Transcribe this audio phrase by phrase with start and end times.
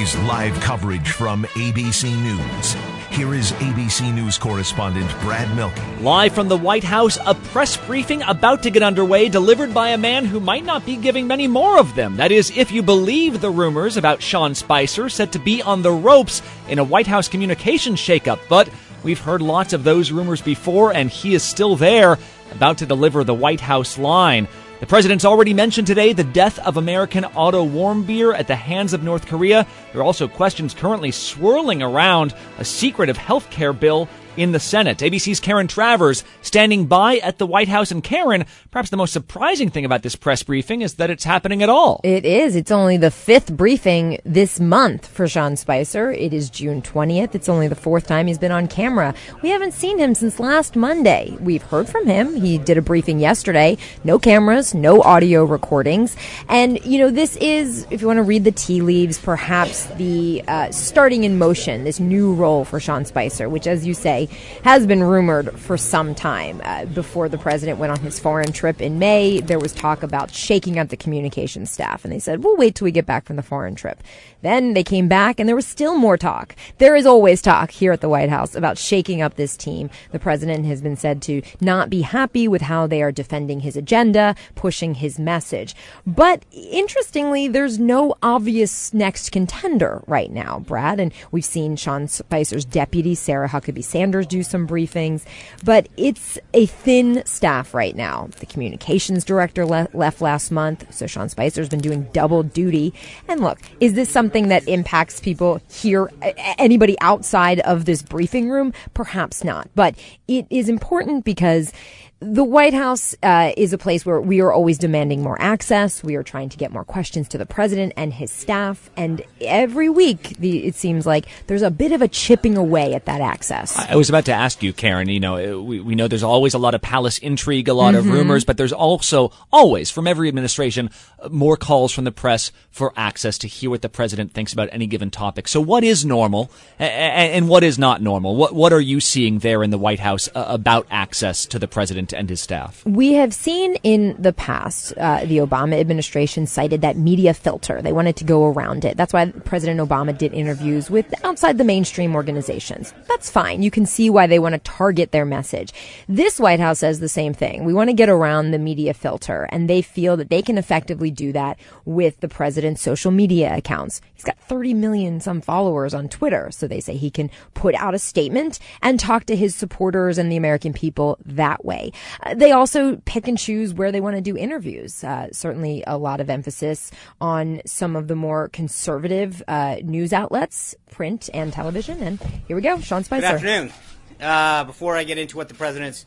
[0.00, 2.72] Is live coverage from ABC News.
[3.10, 5.76] Here is ABC News correspondent Brad Mielke.
[6.00, 9.98] Live from the White House, a press briefing about to get underway, delivered by a
[9.98, 12.16] man who might not be giving many more of them.
[12.16, 15.92] That is, if you believe the rumors about Sean Spicer set to be on the
[15.92, 18.38] ropes in a White House communications shakeup.
[18.48, 18.70] But
[19.02, 22.16] we've heard lots of those rumors before, and he is still there,
[22.52, 24.48] about to deliver the White House line.
[24.80, 29.02] The president's already mentioned today the death of American Otto Warmbier at the hands of
[29.02, 29.66] North Korea.
[29.92, 34.98] There are also questions currently swirling around a secretive health care bill in the Senate.
[34.98, 37.90] ABC's Karen Travers standing by at the White House.
[37.90, 41.62] And Karen, perhaps the most surprising thing about this press briefing is that it's happening
[41.62, 42.00] at all.
[42.04, 42.56] It is.
[42.56, 46.10] It's only the fifth briefing this month for Sean Spicer.
[46.12, 47.34] It is June 20th.
[47.34, 49.14] It's only the fourth time he's been on camera.
[49.42, 51.36] We haven't seen him since last Monday.
[51.40, 52.36] We've heard from him.
[52.36, 53.78] He did a briefing yesterday.
[54.04, 56.16] No cameras, no audio recordings.
[56.48, 60.42] And, you know, this is, if you want to read the tea leaves, perhaps the
[60.48, 64.19] uh, starting in motion, this new role for Sean Spicer, which, as you say,
[64.64, 66.60] has been rumored for some time.
[66.64, 70.30] Uh, before the president went on his foreign trip in May, there was talk about
[70.32, 73.36] shaking up the communications staff, and they said, we'll wait till we get back from
[73.36, 74.02] the foreign trip.
[74.42, 76.56] Then they came back, and there was still more talk.
[76.78, 79.90] There is always talk here at the White House about shaking up this team.
[80.12, 83.76] The president has been said to not be happy with how they are defending his
[83.76, 85.74] agenda, pushing his message.
[86.06, 91.00] But interestingly, there's no obvious next contender right now, Brad.
[91.00, 95.24] And we've seen Sean Spicer's deputy, Sarah Huckabee Sanders, do some briefings.
[95.64, 98.28] But it's a thin staff right now.
[98.38, 102.94] The communications director le- left last month, so Sean Spicer's been doing double duty.
[103.28, 106.10] And look, is this something that impacts people here,
[106.58, 108.72] anybody outside of this briefing room?
[108.94, 109.68] Perhaps not.
[109.74, 109.96] But
[110.28, 111.72] it is important because
[112.20, 116.04] the White House uh, is a place where we are always demanding more access.
[116.04, 118.90] We are trying to get more questions to the president and his staff.
[118.94, 123.06] And every week, the, it seems like there's a bit of a chipping away at
[123.06, 123.74] that access.
[123.78, 125.08] I was about to ask you, Karen.
[125.08, 128.06] You know, we, we know there's always a lot of palace intrigue, a lot mm-hmm.
[128.10, 130.90] of rumors, but there's also always, from every administration,
[131.30, 134.86] more calls from the press for access to hear what the president thinks about any
[134.86, 135.48] given topic.
[135.48, 138.36] So, what is normal and, what is not normal?
[138.36, 141.66] What what are you seeing there in the White House uh, about access to the
[141.66, 142.09] president?
[142.12, 142.84] And his staff?
[142.86, 147.80] We have seen in the past, uh, the Obama administration cited that media filter.
[147.82, 148.96] They wanted to go around it.
[148.96, 152.94] That's why President Obama did interviews with outside the mainstream organizations.
[153.08, 153.62] That's fine.
[153.62, 155.72] You can see why they want to target their message.
[156.08, 157.64] This White House says the same thing.
[157.64, 161.10] We want to get around the media filter, and they feel that they can effectively
[161.10, 164.00] do that with the president's social media accounts.
[164.14, 167.94] He's got 30 million some followers on Twitter, so they say he can put out
[167.94, 171.92] a statement and talk to his supporters and the American people that way.
[172.22, 175.04] Uh, they also pick and choose where they want to do interviews.
[175.04, 176.90] Uh, certainly, a lot of emphasis
[177.20, 182.02] on some of the more conservative uh, news outlets, print and television.
[182.02, 183.22] And here we go, Sean Spicer.
[183.22, 183.72] Good afternoon.
[184.20, 186.04] Uh, before I get into what the president's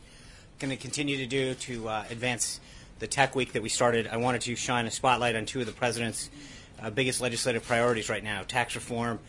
[0.60, 2.60] going to continue to do to uh, advance
[3.00, 5.66] the tech week that we started, I wanted to shine a spotlight on two of
[5.66, 6.30] the president's
[6.82, 9.20] uh, biggest legislative priorities right now tax reform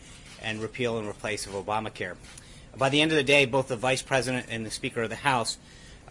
[0.41, 2.15] and repeal and replace of Obamacare.
[2.77, 5.15] By the end of the day, both the vice president and the Speaker of the
[5.15, 5.57] House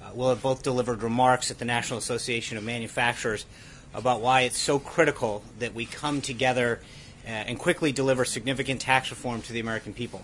[0.01, 3.47] uh, will have both delivered remarks at the National Association of Manufacturers
[3.95, 6.81] about why it's so critical that we come together
[7.25, 10.23] uh, and quickly deliver significant tax reform to the American people.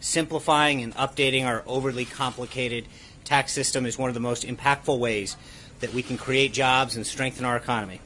[0.00, 2.84] Simplifying and updating our overly complicated
[3.24, 5.36] tax system is one of the most impactful ways
[5.80, 8.00] that we can create jobs and strengthen our economy.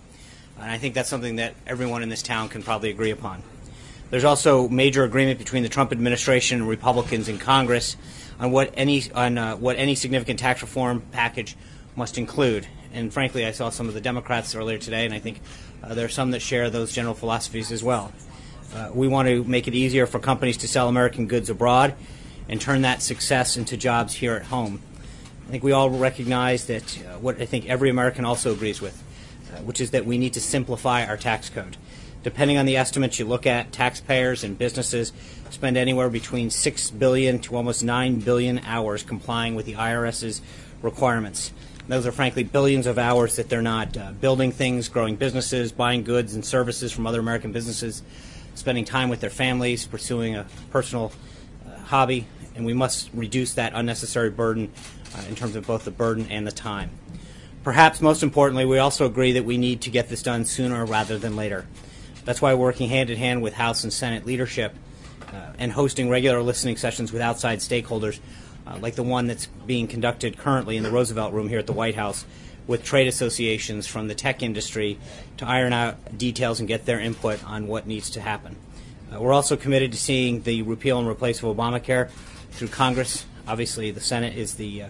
[0.60, 3.43] And I think that's something that everyone in this town can probably agree upon.
[4.11, 7.96] There's also major agreement between the Trump administration and Republicans in Congress
[8.38, 11.56] on what any on uh, what any significant tax reform package
[11.96, 12.67] must include.
[12.93, 15.40] And frankly, I saw some of the Democrats earlier today, and I think
[15.82, 18.12] uh, there are some that share those general philosophies as well.
[18.75, 21.94] Uh, we want to make it easier for companies to sell American goods abroad
[22.49, 24.81] and turn that success into jobs here at home.
[25.46, 29.02] I think we all recognize that uh, what I think every American also agrees with,
[29.52, 31.76] uh, which is that we need to simplify our tax code.
[32.23, 35.12] Depending on the estimates you look at, taxpayers and businesses
[35.53, 40.43] spend anywhere between 6 billion to almost 9 billion hours complying with the IRS's
[40.83, 41.53] requirements.
[41.89, 46.05] Those are frankly billions of hours that they're not uh, building things, growing businesses, buying
[46.05, 48.03] goods and services from other American businesses,
[48.55, 51.12] spending time with their families, pursuing a personal
[51.67, 54.71] uh, hobby, and we must reduce that unnecessary burden
[55.17, 56.91] uh, in terms of both the burden and the time.
[57.65, 61.19] Perhaps most importantly, we also agree that we need to get this done sooner rather
[61.19, 61.67] than later.
[62.27, 64.75] That's why working hand in hand with House and Senate leadership
[65.59, 68.20] and hosting regular listening sessions with outside stakeholders,
[68.67, 71.73] uh, like the one that's being conducted currently in the Roosevelt Room here at the
[71.73, 72.25] White House,
[72.67, 74.99] with trade associations from the tech industry
[75.38, 78.56] to iron out details and get their input on what needs to happen.
[79.12, 82.11] Uh, we're also committed to seeing the repeal and replace of Obamacare
[82.50, 83.25] through Congress.
[83.47, 84.88] Obviously, the Senate is the uh,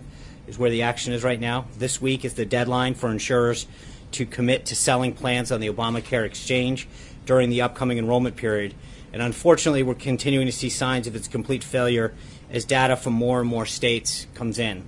[0.48, 1.66] is where the action is right now.
[1.76, 3.66] This week is the deadline for insurers
[4.12, 6.88] to commit to selling plans on the Obamacare exchange
[7.26, 8.74] during the upcoming enrollment period.
[9.12, 12.12] And unfortunately, we're continuing to see signs of its complete failure
[12.50, 14.84] as data from more and more states comes in.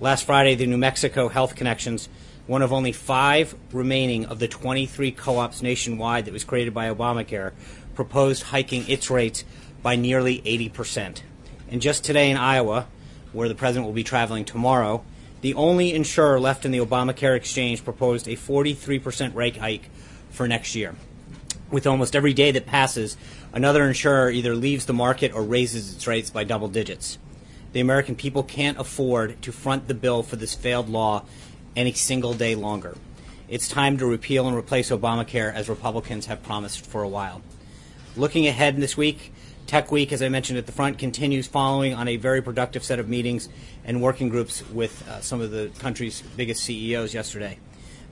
[0.00, 2.08] Last Friday, the New Mexico Health Connections,
[2.46, 6.92] one of only five remaining of the 23 co ops nationwide that was created by
[6.92, 7.52] Obamacare,
[7.94, 9.44] proposed hiking its rates
[9.82, 11.22] by nearly 80%.
[11.68, 12.86] And just today in Iowa,
[13.32, 15.04] where the president will be traveling tomorrow,
[15.40, 19.90] the only insurer left in the Obamacare exchange proposed a 43% rate hike
[20.30, 20.94] for next year.
[21.70, 23.16] With almost every day that passes,
[23.52, 27.18] another insurer either leaves the market or raises its rates by double digits.
[27.72, 31.24] The American people can't afford to front the bill for this failed law
[31.74, 32.96] any single day longer.
[33.48, 37.42] It's time to repeal and replace Obamacare as Republicans have promised for a while.
[38.16, 39.32] Looking ahead this week,
[39.66, 42.98] Tech Week, as I mentioned at the front, continues following on a very productive set
[42.98, 43.48] of meetings
[43.84, 47.58] and working groups with uh, some of the country's biggest CEOs yesterday.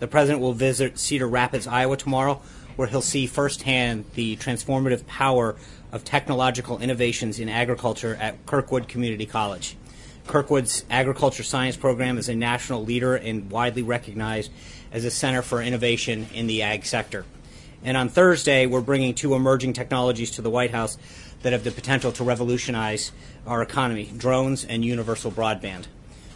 [0.00, 2.42] The president will visit Cedar Rapids, Iowa tomorrow,
[2.76, 5.56] where he'll see firsthand the transformative power
[5.90, 9.76] of technological innovations in agriculture at Kirkwood Community College.
[10.26, 14.50] Kirkwood's agriculture science program is a national leader and widely recognized
[14.92, 17.24] as a center for innovation in the ag sector.
[17.84, 20.96] And on Thursday, we're bringing two emerging technologies to the White House
[21.42, 23.10] that have the potential to revolutionize
[23.46, 25.86] our economy drones and universal broadband.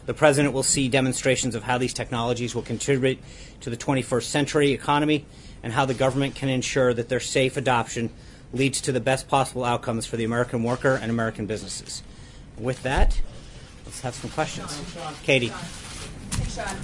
[0.06, 3.18] The President will see demonstrations of how these technologies will contribute
[3.60, 5.24] to the 21st century economy
[5.62, 8.10] and how the government can ensure that their safe adoption
[8.52, 12.02] leads to the best possible outcomes for the American worker and American businesses.
[12.58, 13.20] With that,
[13.84, 14.80] let's have some questions.
[15.22, 15.48] Katie.
[15.48, 16.76] Hey, Sean.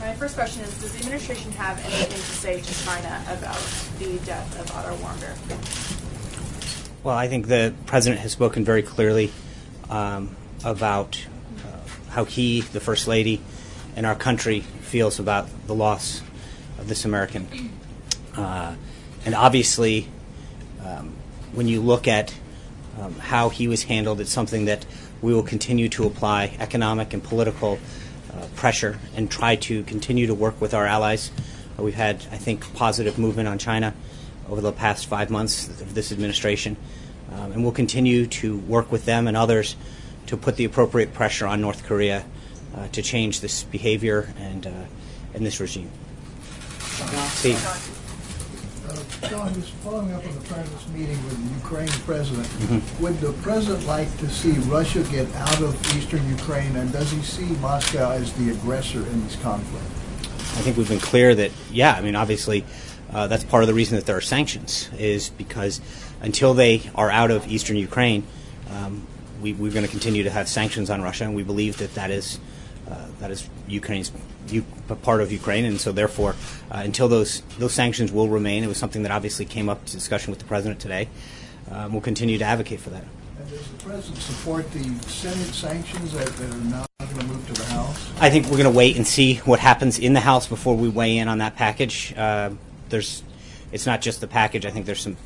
[0.00, 3.58] My first question is Does the administration have anything to say to China about
[3.98, 5.34] the death of Otto Warmbier?
[7.02, 9.32] Well, I think the president has spoken very clearly
[9.90, 11.24] um, about
[11.58, 13.40] uh, how he, the first lady,
[13.96, 16.22] and our country feels about the loss
[16.78, 17.72] of this American.
[18.38, 18.74] Uh,
[19.26, 20.08] and obviously,
[20.84, 21.12] um,
[21.52, 22.32] when you look at
[23.00, 24.86] um, how he was handled, it's something that
[25.20, 27.78] we will continue to apply economic and political
[28.32, 31.32] uh, pressure and try to continue to work with our allies.
[31.78, 33.92] Uh, we've had, I think, positive movement on China
[34.48, 36.76] over the past five months of this administration.
[37.32, 39.76] Um, and we'll continue to work with them and others
[40.26, 42.24] to put the appropriate pressure on North Korea
[42.76, 44.70] uh, to change this behavior and, uh,
[45.34, 45.90] and this regime.
[47.30, 47.97] Steve.
[49.22, 52.48] John, just following up on the president's meeting with the Ukraine president,
[53.00, 57.20] would the president like to see Russia get out of eastern Ukraine, and does he
[57.22, 59.84] see Moscow as the aggressor in this conflict?
[60.38, 62.64] I think we've been clear that, yeah, I mean, obviously,
[63.12, 65.80] uh, that's part of the reason that there are sanctions, is because
[66.20, 68.24] until they are out of eastern Ukraine,
[68.70, 69.06] um,
[69.42, 72.10] we, we're going to continue to have sanctions on Russia, and we believe that that
[72.10, 72.38] is
[72.88, 74.10] uh, that is Ukraine's
[74.52, 74.64] u-
[75.02, 76.36] part of Ukraine, and so therefore,
[76.70, 79.92] uh, until those those sanctions will remain, it was something that obviously came up to
[79.92, 81.08] discussion with the president today.
[81.70, 83.04] Um, we'll continue to advocate for that.
[83.38, 87.46] And does the president support the Senate sanctions that, that are now going to move
[87.46, 88.10] to the House?
[88.20, 90.88] I think we're going to wait and see what happens in the House before we
[90.88, 92.14] weigh in on that package.
[92.16, 92.50] Uh,
[92.88, 93.22] there's,
[93.70, 94.64] it's not just the package.
[94.64, 95.16] I think there's some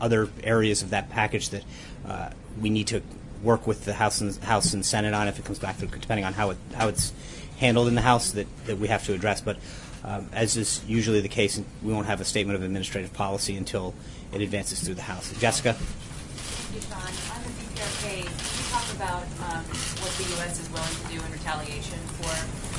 [0.00, 1.64] other areas of that package that
[2.06, 2.30] uh,
[2.60, 3.02] we need to
[3.42, 6.24] work with the House and House and Senate on if it comes back to depending
[6.24, 7.12] on how it how it's
[7.60, 9.40] handled in the House that, that we have to address.
[9.40, 9.58] But
[10.02, 13.94] um, as is usually the case, we won't have a statement of administrative policy until
[14.32, 15.32] it advances through the House.
[15.38, 15.74] Jessica.
[15.74, 17.04] Thank you, Sean.
[17.36, 19.62] On the DPRK, can you talk about um,
[20.00, 20.56] what the U.S.
[20.58, 22.32] is willing to do in retaliation for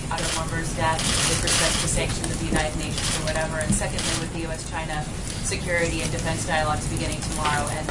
[0.10, 0.98] Otto Warmbier's death
[1.30, 3.62] with respect to sanctions of the United Nations or whatever?
[3.62, 5.06] And secondly, with the U.S.-China
[5.46, 7.86] security and defense dialogues beginning tomorrow, and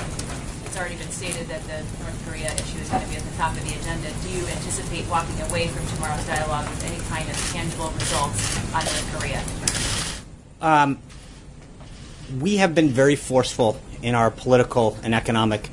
[0.70, 3.36] it's already been stated that the North Korea issue is going to be at the
[3.36, 4.08] top of the agenda.
[4.22, 8.84] Do you anticipate walking away from tomorrow's dialogue with any kind of tangible results on
[8.84, 9.42] North Korea?
[10.62, 11.00] Um,
[12.40, 15.70] we have been very forceful in our political and economic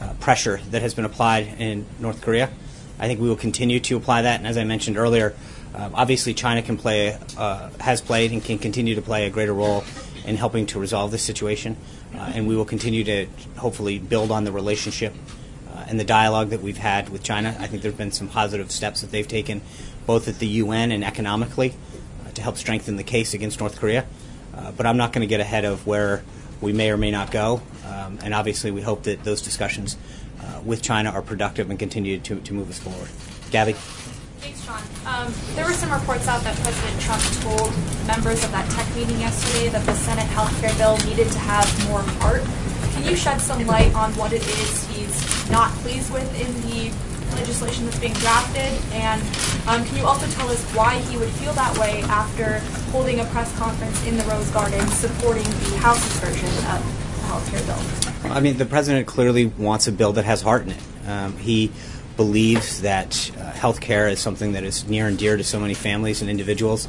[0.00, 2.48] uh, pressure that has been applied in North Korea.
[2.98, 4.38] I think we will continue to apply that.
[4.38, 5.34] And as I mentioned earlier,
[5.72, 9.54] Um, obviously, China can play, uh, has played, and can continue to play a greater
[9.54, 9.84] role
[10.26, 11.76] in helping to resolve this situation.
[12.14, 13.26] Uh, and we will continue to
[13.56, 15.14] hopefully build on the relationship
[15.72, 17.56] uh, and the dialogue that we've had with China.
[17.58, 19.62] I think there have been some positive steps that they've taken,
[20.06, 21.74] both at the UN and economically,
[22.26, 24.06] uh, to help strengthen the case against North Korea.
[24.76, 26.22] But I'm not going to get ahead of where
[26.60, 27.62] we may or may not go.
[27.86, 29.96] Um, and obviously, we hope that those discussions
[30.40, 33.08] uh, with China are productive and continue to, to move us forward.
[33.50, 33.74] Gabby?
[34.40, 34.80] Thanks, Sean.
[35.04, 39.20] Um, there were some reports out that President Trump told members of that tech meeting
[39.20, 42.40] yesterday that the Senate health care bill needed to have more heart.
[42.94, 46.88] Can you shed some light on what it is he's not pleased with in the
[47.36, 48.72] legislation that's being drafted?
[48.96, 49.20] And
[49.68, 52.60] um, can you also tell us why he would feel that way after
[52.92, 57.44] holding a press conference in the Rose Garden supporting the House's version of the health
[57.50, 58.32] care bill?
[58.32, 60.82] I mean, the president clearly wants a bill that has heart in it.
[61.06, 61.72] Um, he
[62.20, 65.72] believes that uh, health care is something that is near and dear to so many
[65.72, 66.86] families and individuals.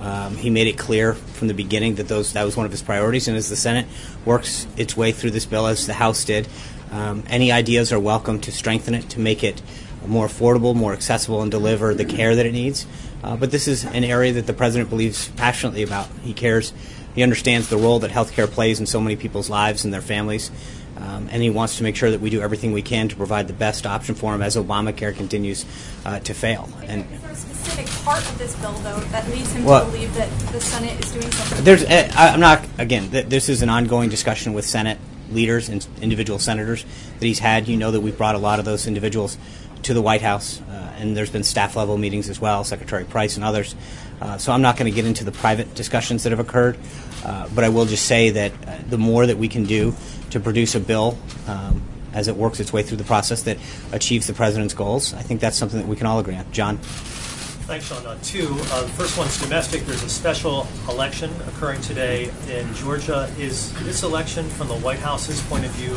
[0.00, 2.82] Um, he made it clear from the beginning that those that was one of his
[2.82, 3.86] priorities, and as the Senate
[4.24, 6.48] works its way through this bill, as the House did,
[6.90, 9.62] um, any ideas are welcome to strengthen it, to make it
[10.04, 12.84] more affordable, more accessible, and deliver the care that it needs.
[13.22, 16.08] Uh, but this is an area that the president believes passionately about.
[16.24, 16.72] He cares,
[17.14, 20.50] he understands the role that healthcare plays in so many people's lives and their families.
[20.96, 23.48] Um, and he wants to make sure that we do everything we can to provide
[23.48, 25.64] the best option for him as Obamacare continues
[26.04, 26.68] uh, to fail.
[26.82, 29.90] And is there a specific part of this bill, though, that leads him well, to
[29.90, 31.64] believe that the Senate is doing something?
[31.64, 33.10] There's, uh, I'm not again.
[33.10, 34.98] Th- this is an ongoing discussion with Senate
[35.30, 36.84] leaders and individual senators
[37.18, 37.68] that he's had.
[37.68, 39.38] You know that we've brought a lot of those individuals
[39.84, 43.36] to the White House, uh, and there's been staff level meetings as well, Secretary Price
[43.36, 43.74] and others.
[44.22, 46.78] Uh, so I'm not going to get into the private discussions that have occurred,
[47.24, 49.96] uh, but I will just say that uh, the more that we can do
[50.30, 53.58] to produce a bill um, as it works its way through the process that
[53.90, 56.50] achieves the president's goals, I think that's something that we can all agree on.
[56.52, 56.78] John.
[56.78, 58.06] Thanks, Sean.
[58.06, 58.46] Uh, two.
[58.70, 59.82] Uh, the first one's domestic.
[59.86, 63.28] There's a special election occurring today in Georgia.
[63.38, 65.96] Is this election, from the White House's point of view,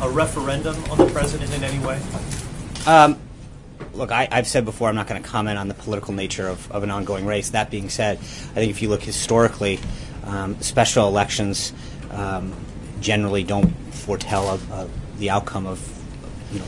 [0.00, 2.00] a referendum on the president in any way?
[2.86, 3.20] Um,
[3.98, 6.70] look, I, have said before I'm not going to comment on the political nature of,
[6.70, 7.50] of, an ongoing race.
[7.50, 9.80] That being said, I think if you look historically,
[10.24, 11.72] um, special elections
[12.10, 12.54] um,
[13.00, 14.88] generally don't foretell a, a,
[15.18, 15.80] the outcome of
[16.52, 16.66] you know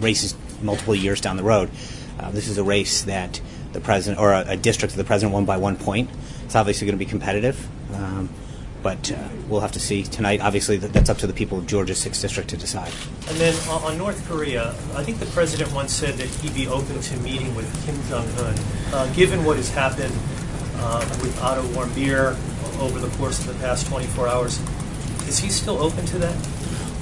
[0.00, 1.70] races multiple years down the road.
[2.18, 3.40] Uh, this is a race that
[3.72, 6.10] the president or a, a, district that the president won by one point.
[6.44, 7.66] It's obviously going to be competitive.
[7.94, 8.28] Um,
[8.82, 10.40] but uh, we'll have to see tonight.
[10.40, 12.92] Obviously, that's up to the people of Georgia's 6th District to decide.
[13.28, 17.00] And then on North Korea, I think the president once said that he'd be open
[17.00, 18.54] to meeting with Kim Jong un.
[18.92, 20.14] Uh, given what has happened
[20.76, 22.36] uh, with Otto Warmbier
[22.80, 24.58] over the course of the past 24 hours,
[25.28, 26.48] is he still open to that?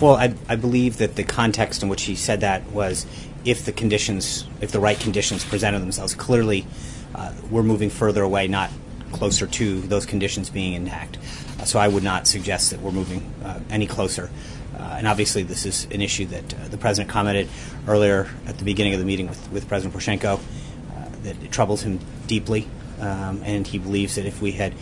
[0.00, 3.06] Well, I, I believe that the context in which he said that was
[3.44, 6.14] if the conditions, if the right conditions presented themselves.
[6.14, 6.66] Clearly,
[7.14, 8.70] uh, we're moving further away, not
[9.12, 11.18] closer to those conditions being intact.
[11.58, 14.30] Uh, so I would not suggest that we're moving uh, any closer.
[14.76, 17.48] Uh, and obviously, this is an issue that uh, the president commented
[17.86, 21.82] earlier at the beginning of the meeting with, with President Poroshenko uh, that it troubles
[21.82, 22.68] him deeply.
[23.00, 24.74] Um, and he believes that if we had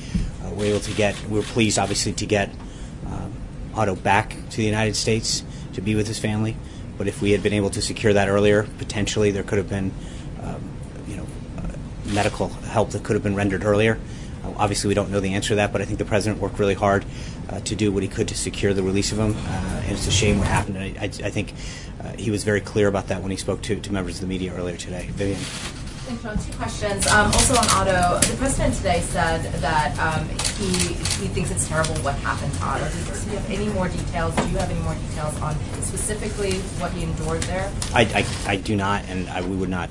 [0.54, 2.50] were able to get, we were pleased, obviously, to get
[3.06, 3.32] um,
[3.74, 6.56] Otto back to the United States to be with his family.
[6.98, 9.92] But if we had been able to secure that earlier, potentially there could have been,
[10.42, 10.70] um,
[11.06, 11.26] you know,
[12.06, 13.98] medical help that could have been rendered earlier.
[14.58, 16.74] Obviously, we don't know the answer to that, but I think the president worked really
[16.74, 17.04] hard
[17.48, 19.34] uh, to do what he could to secure the release of him.
[19.36, 20.78] Uh, and it's a shame what happened.
[20.78, 21.52] I, I, I think
[22.02, 24.26] uh, he was very clear about that when he spoke to, to members of the
[24.26, 25.08] media earlier today.
[25.12, 25.40] Vivian.
[26.06, 27.04] Two questions.
[27.08, 31.94] Um, also on Otto, the president today said that um, he he thinks it's terrible
[31.96, 32.84] what happened to Otto.
[32.84, 34.32] Does he have any more details?
[34.36, 37.72] Do you have any more details on specifically what he endured there?
[37.92, 38.02] I,
[38.46, 39.90] I, I do not, and I, we would not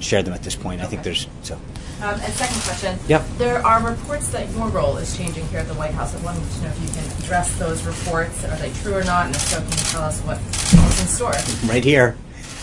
[0.00, 0.80] share them at this point.
[0.80, 0.86] Okay.
[0.86, 1.60] I think there's so.
[2.02, 2.98] Um, and second question.
[3.06, 3.24] Yep.
[3.38, 6.16] There are reports that your role is changing here at the White House.
[6.16, 8.44] I wanted to know if you can address those reports.
[8.44, 9.26] Are they true or not?
[9.26, 11.34] And if so, can you tell us what is in store?
[11.70, 12.16] Right here.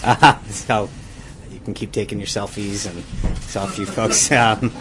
[0.04, 0.90] Uh, so
[1.50, 3.02] you can keep taking your selfies and
[3.40, 4.30] selfie folks.
[4.36, 4.74] Um,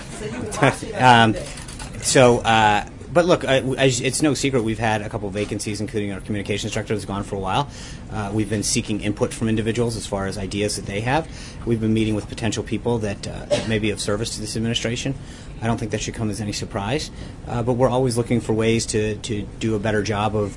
[1.01, 2.39] um, so.
[2.39, 6.73] Uh, but look, uh, it's no secret we've had a couple vacancies, including our communications
[6.73, 7.69] director that's gone for a while.
[8.11, 11.29] Uh, we've been seeking input from individuals as far as ideas that they have.
[11.67, 14.57] We've been meeting with potential people that, uh, that may be of service to this
[14.57, 15.15] administration.
[15.61, 17.11] I don't think that should come as any surprise.
[17.47, 20.57] Uh, but we're always looking for ways to, to do a better job of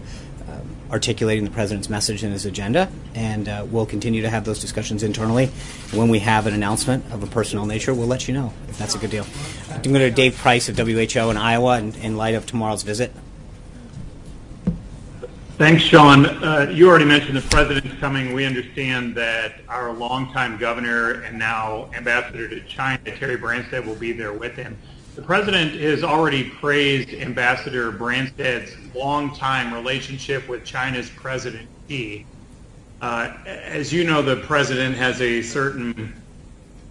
[0.92, 5.04] articulating the president's message and his agenda, and uh, we'll continue to have those discussions
[5.04, 5.48] internally.
[5.94, 8.96] When we have an announcement of a personal nature, we'll let you know if that's
[8.96, 9.26] a good deal.
[9.70, 13.12] I'm going to Dave Price of WHO in Iowa in, in light of tomorrow's visit.
[15.58, 16.26] Thanks, Sean.
[16.26, 18.34] Uh, you already mentioned the president's coming.
[18.34, 24.12] We understand that our longtime governor and now ambassador to China, Terry Branstad, will be
[24.12, 24.76] there with him.
[25.16, 32.26] The president has already praised Ambassador Branstad's longtime relationship with China's President Xi.
[33.02, 36.14] Uh, as you know, the president has a certain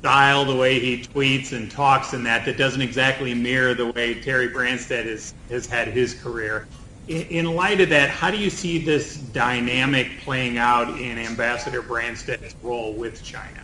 [0.01, 4.21] style, the way he tweets and talks and that, that doesn't exactly mirror the way
[4.21, 6.67] Terry Branstad has, has had his career
[7.11, 12.55] in light of that, how do you see this dynamic playing out in Ambassador Branstad's
[12.63, 13.63] role with China?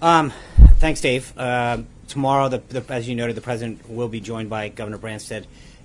[0.00, 0.32] Um,
[0.76, 1.32] thanks, Dave.
[1.36, 1.78] Uh,
[2.08, 5.44] tomorrow, the, the, as you noted, the president will be joined by Governor Branstad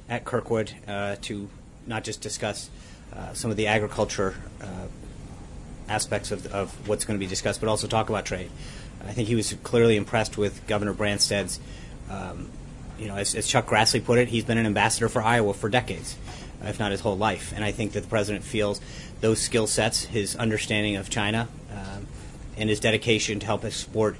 [0.09, 1.49] at Kirkwood uh, to
[1.87, 2.69] not just discuss
[3.13, 4.65] uh, some of the agriculture uh,
[5.89, 8.49] aspects of, of what's going to be discussed, but also talk about trade.
[9.05, 11.59] I think he was clearly impressed with Governor Branstad's
[12.09, 12.49] um,
[13.01, 15.69] you know, as, as, Chuck Grassley put it, he's been an ambassador for Iowa for
[15.69, 16.15] decades,
[16.63, 17.51] if not his whole life.
[17.55, 18.79] And I think that the president feels
[19.21, 22.05] those skill sets, his understanding of China, um,
[22.57, 24.17] and his dedication to help export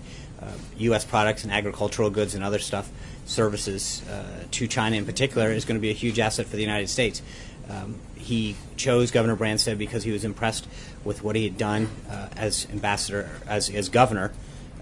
[0.77, 1.05] U.S.
[1.05, 2.89] products and agricultural goods and other stuff,
[3.25, 6.61] services uh, to China in particular, is going to be a huge asset for the
[6.61, 7.21] United States.
[7.69, 10.67] Um, he chose Governor Branstad because he was impressed
[11.03, 14.31] with what he had done uh, as ambassador, as, as governor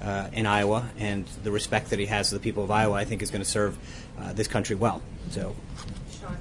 [0.02, 3.06] uh, in Iowa, and the respect that he has for the people of Iowa, I
[3.06, 3.78] think, is going to serve
[4.20, 5.02] uh, this country well.
[5.32, 5.56] So,
[6.20, 6.38] Sean.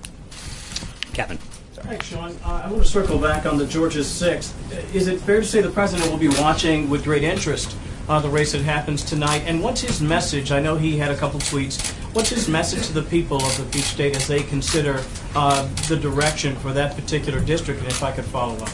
[1.12, 1.38] Kevin.
[1.74, 2.36] Thanks, Sean.
[2.44, 4.94] Uh, I want to circle back on the Georgia 6th.
[4.94, 7.76] Is it fair to say the president will be watching with great interest
[8.08, 9.42] uh, the race that happens tonight?
[9.46, 10.50] And what's his message?
[10.52, 11.80] I know he had a couple tweets.
[12.14, 15.02] What's his message to the people of the Peach State as they consider
[15.34, 17.80] uh, the direction for that particular district?
[17.80, 18.70] And if I could follow up.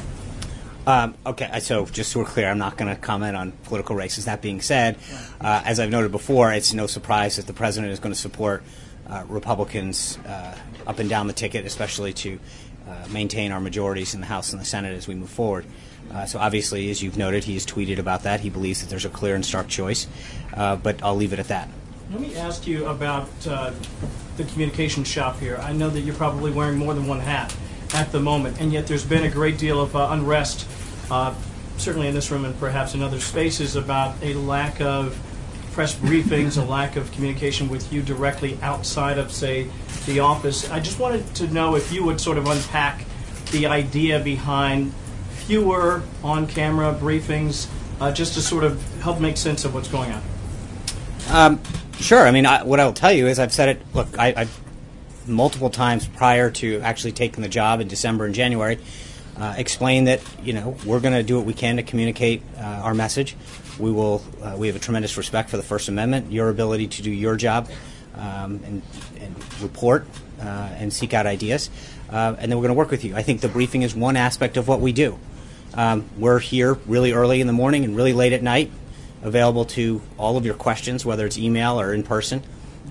[0.87, 4.27] Um, okay, so just so we're clear, I'm not going to comment on political races.
[4.27, 4.99] That being said,
[5.41, 8.63] uh, as I've noted before, it's no surprise that the president is going to support
[9.09, 10.55] uh, Republicans uh,
[10.87, 12.39] up and down the ticket, especially to
[12.87, 15.65] uh, maintain our majorities in the House and the Senate as we move forward.
[16.13, 18.41] Uh, so obviously, as you've noted, he has tweeted about that.
[18.41, 20.07] He believes that there's a clear and stark choice,
[20.55, 21.69] uh, but I'll leave it at that.
[22.11, 23.29] Let me ask you about
[24.37, 25.57] the communication shop here.
[25.57, 27.55] I know that you're probably wearing more than one hat
[27.95, 30.67] at the moment, and yet there's been a great deal of uh, unrest,
[31.11, 31.35] uh,
[31.77, 35.19] certainly in this room and perhaps in other spaces, about a lack of
[35.73, 39.69] press briefings, a lack of communication with you directly outside of, say,
[40.07, 40.69] the office.
[40.71, 43.05] I just wanted to know if you would sort of unpack
[43.53, 44.93] the idea behind
[45.47, 47.69] fewer on camera briefings,
[48.01, 50.23] uh, just to sort of help make sense of what's going on.
[51.31, 51.61] Um,
[51.99, 52.27] sure.
[52.27, 53.95] I mean, I, what I'll tell you is I've said it.
[53.95, 54.61] Look, I, I've
[55.27, 58.79] multiple times prior to actually taking the job in December and January,
[59.37, 62.61] uh, explain that you know we're going to do what we can to communicate uh,
[62.61, 63.37] our message.
[63.79, 64.23] We will.
[64.43, 67.37] Uh, we have a tremendous respect for the First Amendment, your ability to do your
[67.37, 67.69] job,
[68.15, 68.83] um, and,
[69.21, 70.07] and, report
[70.41, 71.71] uh, and seek out ideas,
[72.11, 73.17] uh, and then we're going to work with you.
[73.17, 75.19] I think the briefing is one aspect of what we do.
[75.77, 78.71] Um, we're here really early in the morning and really late at night,
[79.23, 82.43] available to all of your questions, whether it's email or in person.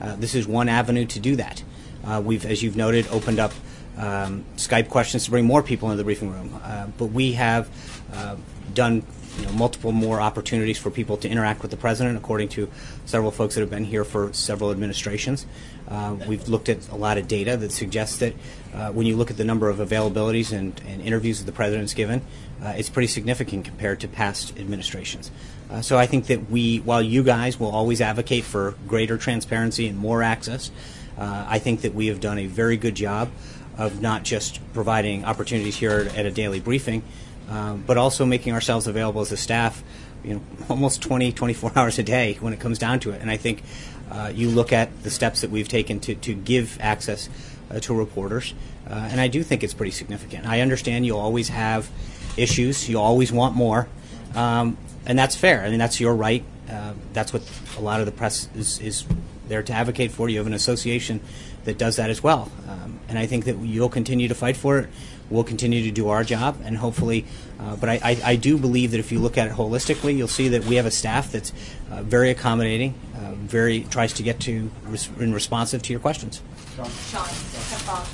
[0.01, 1.63] Uh, this is one avenue to do that.
[2.03, 3.53] Uh, we've, as you've noted, opened up
[3.97, 6.59] um, Skype questions to bring more people into the briefing room.
[6.61, 7.69] Uh, but we have
[8.13, 8.35] uh,
[8.73, 9.05] done
[9.37, 12.69] you know, multiple more opportunities for people to interact with the president, according to
[13.05, 15.45] several folks that have been here for several administrations.
[15.87, 18.33] Uh, we've looked at a lot of data that suggests that
[18.73, 21.93] uh, when you look at the number of availabilities and, and interviews that the president's
[21.93, 22.21] given,
[22.63, 25.29] uh, it's pretty significant compared to past administrations.
[25.69, 29.87] Uh, so I think that we, while you guys will always advocate for greater transparency
[29.87, 30.71] and more access,
[31.17, 33.29] uh, I think that we have done a very good job
[33.77, 37.03] of not just providing opportunities here at a daily briefing,
[37.49, 39.83] um, but also making ourselves available as a staff,
[40.23, 43.21] you know, almost 20, 24 hours a day when it comes down to it.
[43.21, 43.63] And I think
[44.11, 47.29] uh, you look at the steps that we've taken to, to give access
[47.71, 48.53] uh, to reporters,
[48.87, 50.45] uh, and I do think it's pretty significant.
[50.45, 51.89] I understand you'll always have
[52.37, 53.87] issues, you'll always want more,
[54.35, 55.63] um, and that's fair.
[55.63, 56.43] I mean, that's your right.
[56.69, 57.43] Uh, that's what
[57.77, 59.05] a lot of the press is, is
[59.47, 60.29] there to advocate for.
[60.29, 61.19] You have an association
[61.65, 62.51] that does that as well.
[62.67, 64.89] Um, and I think that you'll continue to fight for it.
[65.33, 67.25] We'll continue to do our job, and hopefully,
[67.59, 70.27] uh, but I, I, I, do believe that if you look at it holistically, you'll
[70.27, 71.51] see that we have a staff that's
[71.91, 76.43] uh, very accommodating, uh, very tries to get to res- and responsive to your questions.
[76.75, 76.85] Sean.
[77.09, 78.05] Sean.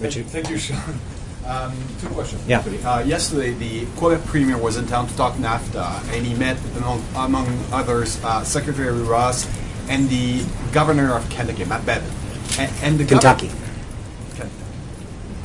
[0.00, 0.26] Richard.
[0.26, 0.98] Thank you, Sean.
[1.46, 2.46] Um, two questions.
[2.46, 2.62] Yeah.
[2.84, 7.02] Uh, yesterday, the Quebec Premier was in town to talk NAFTA, and he met, among,
[7.16, 9.48] among others, uh, Secretary Ross
[9.88, 12.12] and the governor of Kentucky, Matt Bevin.
[12.58, 13.46] And, and the Kentucky.
[13.46, 13.67] Governor,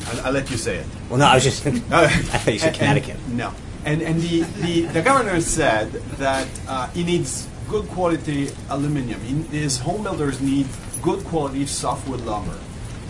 [0.06, 0.86] I'll, I'll, let you say it.
[1.08, 1.66] Well, no, I was just.
[1.90, 3.16] I thought you said Connecticut.
[3.16, 3.52] And, no.
[3.84, 9.20] And, and the, the, the governor said that uh, he needs good quality aluminum.
[9.20, 10.66] He, his home builders need
[11.02, 12.58] good quality softwood lumber.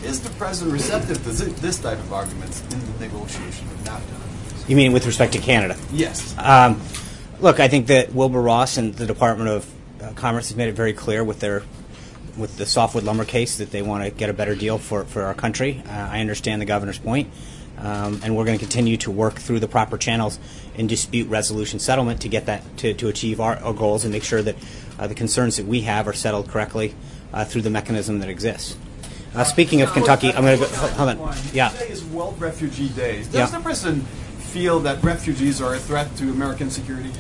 [0.02, 4.68] Is the president receptive to this type of arguments in the negotiation of NAFTA?
[4.68, 5.76] You mean with respect to Canada?
[5.92, 6.35] Yes.
[6.38, 6.80] Um,
[7.40, 10.74] look, I think that Wilbur Ross and the Department of uh, Commerce has made it
[10.74, 11.62] very clear with their
[12.37, 15.23] with the softwood lumber case that they want to get a better deal for, for
[15.23, 15.83] our country.
[15.87, 17.31] Uh, I understand the governor's point,
[17.79, 20.38] um, and we're going to continue to work through the proper channels
[20.77, 24.25] in dispute resolution settlement to get that to, to achieve our, our goals and make
[24.25, 24.57] sure that
[24.99, 26.94] uh, the concerns that we have are settled correctly
[27.33, 28.77] uh, through the mechanism that exists.
[29.35, 30.70] Uh, speaking of Kentucky, I'm going to go.
[30.70, 31.37] Hold on.
[31.53, 31.70] Yeah.
[31.70, 33.16] Today is World Refugee Day.
[33.18, 33.47] Does Yeah.
[33.47, 37.11] the president feel that refugees are a threat to American security?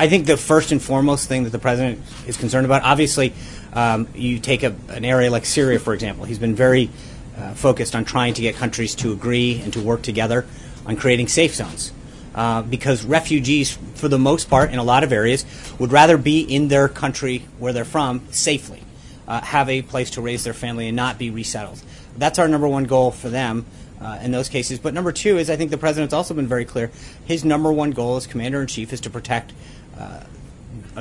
[0.00, 3.34] I think the first and foremost thing that the president is concerned about, obviously,
[3.74, 6.24] um, you take a, an area like Syria, for example.
[6.24, 6.88] He's been very
[7.36, 10.46] uh, focused on trying to get countries to agree and to work together
[10.86, 11.92] on creating safe zones.
[12.34, 15.44] Uh, because refugees, for the most part, in a lot of areas,
[15.78, 18.82] would rather be in their country where they're from safely,
[19.28, 21.82] uh, have a place to raise their family, and not be resettled.
[22.16, 23.66] That's our number one goal for them
[24.00, 24.78] uh, in those cases.
[24.78, 26.90] But number two is I think the president's also been very clear.
[27.26, 29.52] His number one goal as commander in chief is to protect
[29.98, 30.24] uh,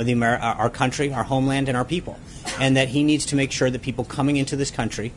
[0.04, 2.19] the our country, our homeland, and our people,
[2.60, 5.12] and that he needs to make sure that people coming into this country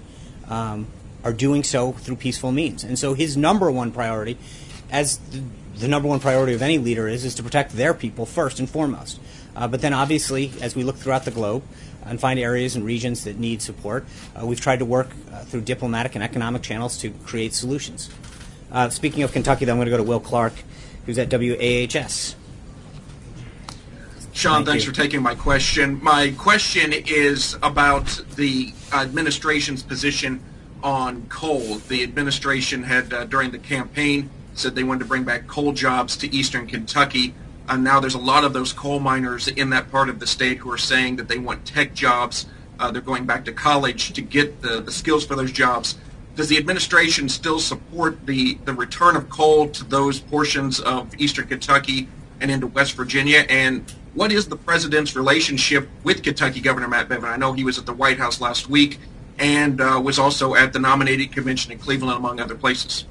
[0.49, 0.87] um,
[1.25, 2.85] are doing so through peaceful means.
[2.85, 4.37] And so his number one priority,
[4.91, 5.43] as the,
[5.77, 8.69] the number one priority of any leader is, is to protect their people first and
[8.69, 9.21] foremost.
[9.55, 11.63] Uh, but then obviously, as we look throughout the globe
[12.05, 14.05] and find areas and regions that need support,
[14.35, 18.11] uh, we've tried to work uh, through diplomatic and economic channels to create solutions.
[18.71, 20.55] Uh, speaking of Kentucky, though, I'm going to go to Will Clark,
[21.05, 22.35] who's at WAHS.
[24.33, 24.91] Sean, Thank thanks you.
[24.91, 26.03] for taking my question.
[26.03, 30.43] My question is about the administration's position
[30.83, 31.77] on coal.
[31.89, 36.17] The administration had, uh, during the campaign, said they wanted to bring back coal jobs
[36.19, 37.35] to eastern Kentucky.
[37.69, 40.59] And now there's a lot of those coal miners in that part of the state
[40.59, 42.47] who are saying that they want tech jobs.
[42.79, 45.99] Uh, they're going back to college to get the, the skills for those jobs.
[46.35, 51.47] Does the administration still support the, the return of coal to those portions of eastern
[51.47, 52.09] Kentucky
[52.41, 53.45] and into West Virginia?
[53.49, 57.25] And what is the president's relationship with Kentucky Governor Matt Bevin?
[57.25, 58.99] I know he was at the White House last week
[59.39, 63.07] and uh, was also at the nominating convention in Cleveland, among other places.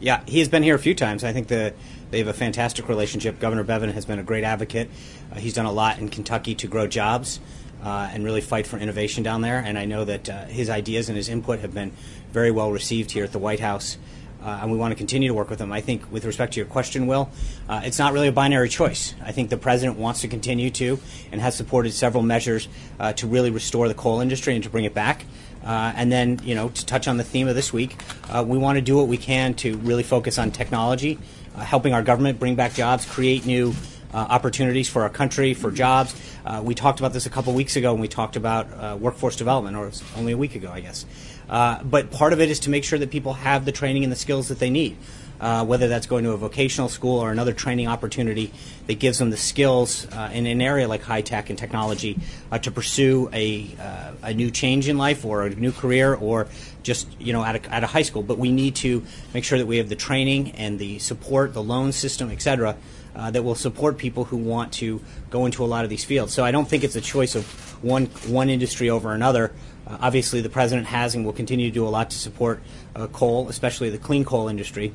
[0.00, 1.24] Yeah, he has been here a few times.
[1.24, 1.72] I think the,
[2.10, 3.40] they have a fantastic relationship.
[3.40, 4.90] Governor Bevin has been a great advocate.
[5.32, 7.40] Uh, he's done a lot in Kentucky to grow jobs
[7.82, 9.58] uh, and really fight for innovation down there.
[9.58, 11.92] And I know that uh, his ideas and his input have been
[12.32, 13.96] very well received here at the White House.
[14.44, 15.72] Uh, and we want to continue to work with them.
[15.72, 17.30] I think, with respect to your question, Will,
[17.68, 19.14] uh, it's not really a binary choice.
[19.24, 20.98] I think the president wants to continue to
[21.32, 22.68] and has supported several measures
[23.00, 25.24] uh, to really restore the coal industry and to bring it back.
[25.64, 27.96] Uh, and then, you know, to touch on the theme of this week,
[28.28, 31.18] uh, we want to do what we can to really focus on technology,
[31.56, 33.72] uh, helping our government bring back jobs, create new
[34.12, 36.14] uh, opportunities for our country, for jobs.
[36.44, 39.36] Uh, we talked about this a couple weeks ago when we talked about uh, workforce
[39.36, 41.06] development, or only a week ago, I guess.
[41.48, 44.12] Uh, but part of it is to make sure that people have the training and
[44.12, 44.96] the skills that they need.
[45.40, 48.52] Uh, whether that's going to a vocational school or another training opportunity
[48.86, 52.16] that gives them the skills uh, in an area like high tech and technology
[52.52, 56.46] uh, to pursue a, uh, a new change in life or a new career or
[56.84, 58.22] just you know at a, at a high school.
[58.22, 59.02] But we need to
[59.34, 62.76] make sure that we have the training and the support, the loan system, et cetera,
[63.16, 66.32] uh, that will support people who want to go into a lot of these fields.
[66.32, 67.44] So I don't think it's a choice of
[67.82, 69.50] one one industry over another.
[69.86, 72.62] Uh, obviously, the president has and will continue to do a lot to support
[72.94, 74.94] uh, coal, especially the clean coal industry.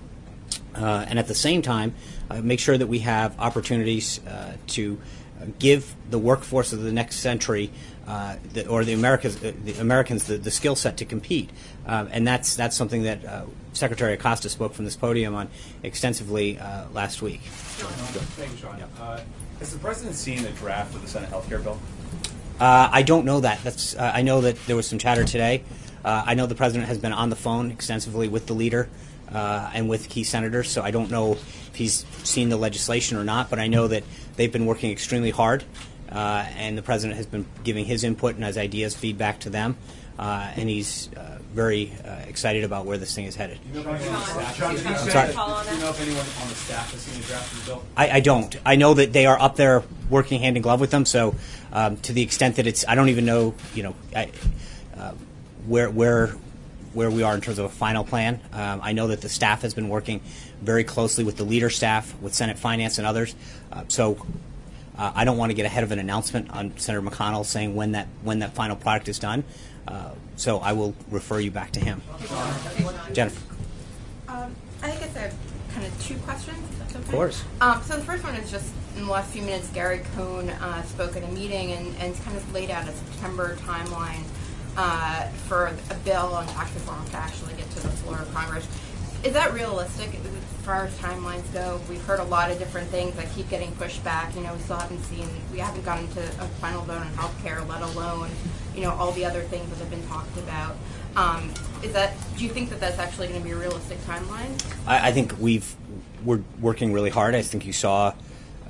[0.74, 1.94] Uh, and at the same time,
[2.30, 4.98] uh, make sure that we have opportunities uh, to
[5.58, 7.72] give the workforce of the next century,
[8.10, 11.52] uh, the, or the Americans, uh, the Americans, the, the skill set to compete.
[11.86, 15.48] Uh, and that's that's something that uh, Secretary Acosta spoke from this podium on
[15.84, 17.42] extensively uh, last week.
[17.42, 18.82] Thank you, Sean.
[19.00, 19.24] Uh,
[19.60, 21.80] has the president seen the draft of the Senate health care bill?
[22.60, 23.64] Uh, I don't know that.
[23.64, 25.64] That's uh, I know that there was some chatter today.
[26.04, 28.90] Uh, I know the president has been on the phone extensively with the leader
[29.32, 33.24] uh, and with key senators, so I don't know if he's seen the legislation or
[33.24, 33.50] not.
[33.50, 34.04] But I know that
[34.36, 35.64] they've been working extremely hard,
[36.12, 39.78] uh, and the president has been giving his input and his ideas, feedback to them,
[40.18, 43.58] uh, and he's uh, very uh, excited about where this thing is headed.
[43.74, 45.90] Do you know if anyone on the staff, Sean, do can you you say- know
[45.90, 47.84] if anyone on the staff has seen a draft of the bill?
[47.98, 48.56] I, I don't.
[48.66, 51.06] I know that they are up there working hand in glove with them.
[51.06, 51.36] So,
[51.72, 54.32] um, to the extent that it's, I don't even know, you know, I,
[54.98, 55.14] uh,
[55.68, 56.36] where where
[56.94, 58.42] where we are in terms of a final plan.
[58.52, 60.22] Um, I know that the staff has been working
[60.62, 63.36] very closely with the leader staff, with Senate Finance and others.
[63.72, 64.18] Uh, so.
[65.00, 67.94] Uh, I don't want to get ahead of an announcement on Senator McConnell saying when
[67.94, 69.46] that when that final product is done.
[69.88, 72.02] Uh, so I will refer you back to him.
[73.14, 73.42] Jennifer.
[74.28, 75.32] Um, I think it's a
[75.74, 76.58] kind of two questions.
[76.70, 77.04] if that's okay.
[77.04, 77.44] Of course.
[77.62, 80.84] Um, so the first one is just in the last few minutes, Gary Cohn uh,
[80.84, 84.24] spoke at a meeting and, and kind of laid out a September timeline
[84.76, 88.68] uh, for a bill on tax reform to actually get to the floor of Congress.
[89.24, 90.14] Is that realistic
[90.70, 91.82] far as timelines go?
[91.90, 94.36] We've heard a lot of different things that keep getting pushed back.
[94.36, 97.36] You know, we still haven't seen, we haven't gotten to a final vote on health
[97.42, 98.30] care, let alone,
[98.76, 100.76] you know, all the other things that have been talked about.
[101.16, 101.52] Um,
[101.82, 104.64] is that, do you think that that's actually going to be a realistic timeline?
[104.86, 105.76] I, I think we've
[106.24, 107.34] we're working really hard.
[107.34, 108.14] I think you saw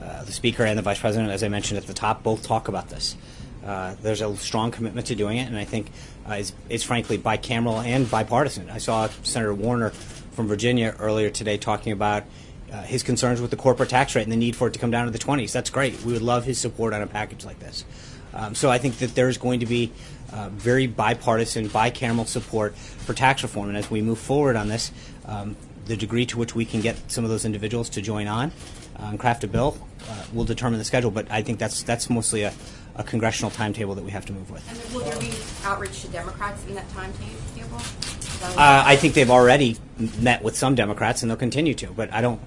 [0.01, 2.69] uh, the speaker and the vice president, as I mentioned at the top, both talk
[2.69, 3.17] about this.
[3.65, 5.88] Uh, there's a strong commitment to doing it, and I think
[6.29, 8.69] uh, it's, it's frankly bicameral and bipartisan.
[8.69, 9.91] I saw Senator Warner
[10.39, 12.23] from Virginia earlier today talking about
[12.71, 14.89] uh, his concerns with the corporate tax rate and the need for it to come
[14.89, 15.52] down to the 20s.
[15.52, 16.02] That's great.
[16.06, 17.84] We would love his support on a package like this.
[18.34, 19.91] Um, so I think that there's going to be
[20.32, 23.67] uh, very bipartisan, bicameral support for tax reform.
[23.67, 24.93] And as we move forward on this,
[25.25, 28.54] um, the degree to which we can get some of those individuals to join on
[28.97, 31.12] uh, and craft a bill uh, will determine the schedule.
[31.12, 32.54] But I think that's that's mostly a,
[32.95, 34.65] a congressional timetable that we have to move with.
[34.69, 35.34] And will there be
[35.65, 38.18] outreach to Democrats in that timetable?
[38.39, 39.78] Is that what- Uh, I think they've already
[40.19, 41.88] met with some Democrats, and they'll continue to.
[41.88, 42.39] But I don't.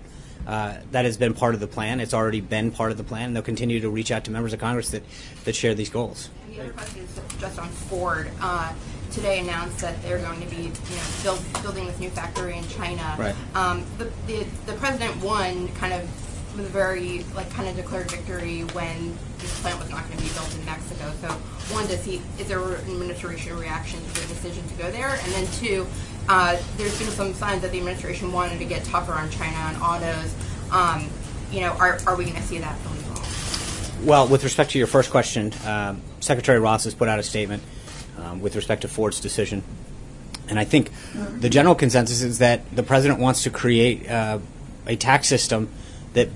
[0.47, 2.01] Uh, that has been part of the plan.
[2.01, 3.27] It's already been part of the plan.
[3.27, 5.05] And they'll continue to reach out to members of Congress that,
[5.45, 6.31] that share these goals.
[6.47, 8.29] And the other question is just on Ford.
[8.41, 8.73] Uh,
[9.13, 12.67] today announced that they're going to be, you know, build, building this new factory in
[12.71, 13.15] China.
[13.17, 13.37] Right.
[13.55, 16.09] Um, the, the the president won kind of
[16.57, 20.25] with a very like kind of declared victory when this plant was not going to
[20.25, 21.13] be built in Mexico.
[21.21, 21.29] So
[21.75, 25.19] one, does he is there an administration reaction to the decision to go there?
[25.23, 25.87] And then two,
[26.29, 29.77] uh, there's been some signs that the administration wanted to get tougher on China on
[29.77, 30.35] autos.
[30.71, 31.09] Um,
[31.51, 34.07] you know, are, are we going to see that from all?
[34.07, 37.63] Well, with respect to your first question, um, Secretary Ross has put out a statement
[38.19, 39.63] um, with respect to Ford's decision.
[40.49, 44.41] And I think the general consensus is that the president wants to create uh,
[44.87, 45.69] a tax system
[46.15, 46.29] that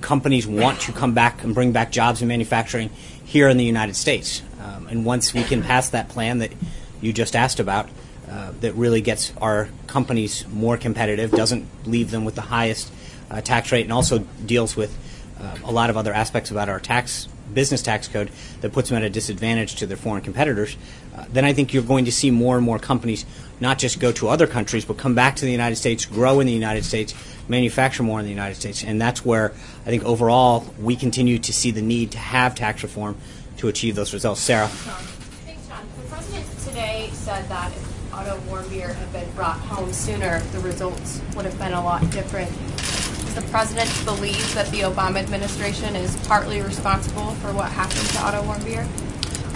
[0.00, 2.90] companies want to come back and bring back jobs and manufacturing
[3.24, 4.42] here in the United States.
[4.60, 6.52] Um, and once we can pass that plan that
[7.00, 7.88] you just asked about,
[8.30, 12.92] uh, that really gets our companies more competitive, doesn't leave them with the highest
[13.30, 14.96] uh, tax rate, and also deals with
[15.40, 18.30] uh, a lot of other aspects about our tax business tax code
[18.60, 20.76] that puts them at a disadvantage to their foreign competitors,
[21.16, 23.24] uh, then I think you're going to see more and more companies
[23.60, 26.46] not just go to other countries, but come back to the United States, grow in
[26.46, 27.14] the United States,
[27.48, 28.84] manufacture more in the United States.
[28.84, 29.52] And that's where
[29.84, 33.16] I think overall we continue to see the need to have tax reform
[33.58, 34.40] to achieve those results.
[34.40, 34.68] Sarah?
[34.68, 35.86] Thanks, John.
[35.96, 41.20] The president today said that if Otto Warmbier had been brought home sooner, the results
[41.34, 42.50] would have been a lot different.
[42.76, 48.18] Does the president believe that the Obama administration is partly responsible for what happened to
[48.18, 48.86] Otto Warmbier?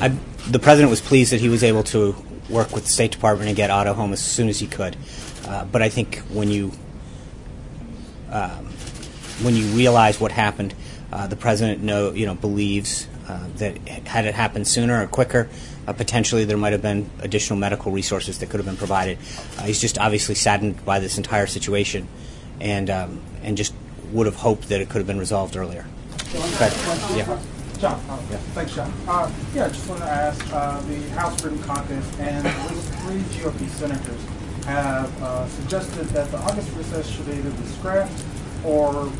[0.00, 0.08] I,
[0.50, 2.14] the president was pleased that he was able to
[2.52, 4.96] work with the State Department and get Otto home as soon as he could.
[5.46, 6.72] Uh, but I think when you
[8.30, 8.66] um,
[9.42, 10.74] when you realize what happened,
[11.12, 15.48] uh, the president know you know believes uh, that had it happened sooner or quicker,
[15.86, 19.18] uh, potentially there might have been additional medical resources that could have been provided.
[19.58, 22.06] Uh, he's just obviously saddened by this entire situation,
[22.60, 23.74] and um, and just
[24.12, 25.86] would have hoped that it could have been resolved earlier.
[26.58, 26.72] But,
[27.14, 27.38] yeah.
[27.82, 28.16] John, uh,
[28.54, 28.92] thanks, John.
[29.08, 32.46] Uh, yeah, I just want to ask, uh, the House Freedom Caucus and
[33.02, 34.20] three GOP senators
[34.66, 38.12] have uh, suggested that the August recess should either be scrapped
[38.64, 39.10] or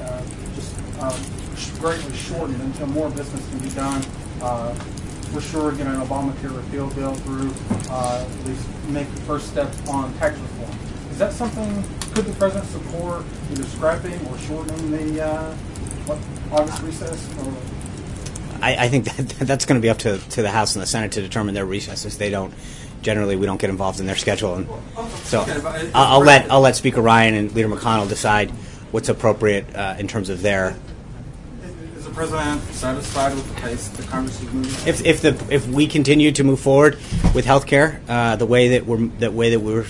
[0.00, 0.22] uh,
[0.54, 4.00] just um, greatly shortened until more business can be done.
[4.40, 4.72] Uh,
[5.32, 7.52] for sure, get an Obamacare repeal bill through,
[7.90, 10.78] uh, at least make the first step on tax reform.
[11.10, 11.82] Is that something,
[12.14, 15.56] could the president support either scrapping or shortening the
[16.52, 17.28] August recess?
[17.38, 17.73] Or
[18.64, 20.86] I, I think that that's going to be up to, to the House and the
[20.86, 22.16] Senate to determine their recesses.
[22.18, 22.52] They don't
[23.02, 24.66] generally we don't get involved in their schedule, and
[25.24, 28.50] so Okay, but it- I'll, I'll let I'll let Speaker Ryan and Leader McConnell decide
[28.92, 30.76] what's appropriate uh, in terms of their.
[31.96, 34.88] Is the president satisfied with the pace the Congress is moving?
[34.88, 36.94] If, if the if we continue to move forward
[37.34, 39.84] with health care uh, the way that we're that way that we're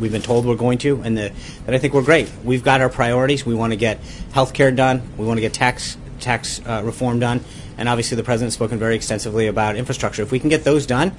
[0.00, 1.32] we've been told we're going to, and the,
[1.66, 2.30] that I think we're great.
[2.44, 3.44] We've got our priorities.
[3.44, 3.98] We want to get
[4.32, 5.02] health care done.
[5.18, 7.40] We want to get tax tax uh, reform done,
[7.78, 10.22] and obviously the president's spoken very extensively about infrastructure.
[10.22, 11.12] If we can get those done,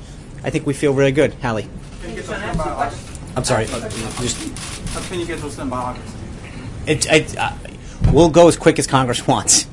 [0.43, 1.33] I think we feel really good.
[1.35, 1.67] Hallie,
[2.01, 3.19] Can you get those done by August?
[3.35, 3.65] I'm sorry.
[3.65, 6.15] Just How can you get those done by August?
[6.85, 7.51] it, it, uh,
[8.11, 9.67] we'll go as quick as Congress wants.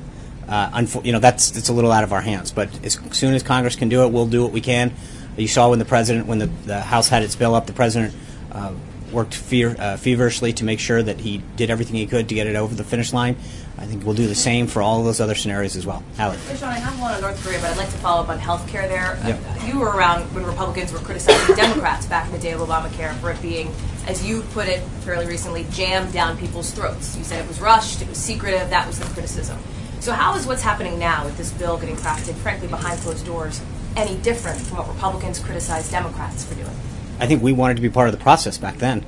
[0.47, 2.51] Uh, you know, that's it's a little out of our hands.
[2.51, 4.93] But as soon as Congress can do it, we'll do what we can.
[5.35, 8.15] You saw when the president, when the, the House had its bill up, the president
[8.51, 8.73] uh,
[9.11, 12.47] worked fear, uh, feverishly to make sure that he did everything he could to get
[12.47, 13.35] it over the finish line.
[13.79, 16.03] I think we'll do the same for all of those other scenarios as well.
[16.15, 18.39] Hey, Sean, I have one on North Korea, but I'd like to follow up on
[18.39, 19.19] health care there.
[19.25, 19.39] Yep.
[19.47, 23.13] Uh, You were around when Republicans were criticizing Democrats back in the day of Obamacare
[23.19, 23.71] for it being,
[24.07, 27.15] as you put it fairly recently, jammed down people's throats.
[27.15, 29.59] You said it was rushed, it was secretive, that was the criticism.
[29.99, 33.61] So how is what's happening now with this bill getting crafted, frankly, behind closed doors,
[33.95, 36.75] any different from what Republicans criticized Democrats for doing?
[37.19, 39.05] I think we wanted to be part of the process back then.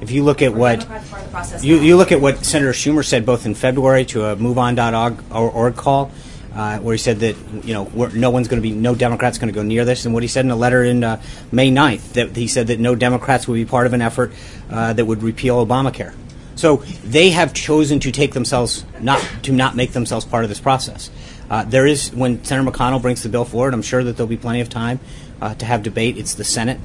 [0.00, 2.44] If you look at what Democrats part of the process you, you look at what
[2.44, 6.12] Senator Schumer said both in February to a MoveOn.org or, org call,
[6.54, 9.38] uh, where he said that you know we're, no one's going to be no Democrats
[9.38, 11.70] going to go near this, and what he said in a letter in uh, May
[11.70, 14.32] 9th that he said that no Democrats would be part of an effort
[14.70, 16.14] uh, that would repeal Obamacare.
[16.54, 20.60] So they have chosen to take themselves not to not make themselves part of this
[20.60, 21.10] process.
[21.50, 24.36] Uh, there is when Senator McConnell brings the bill forward, I'm sure that there'll be
[24.36, 25.00] plenty of time
[25.40, 26.18] uh, to have debate.
[26.18, 26.80] It's the Senate.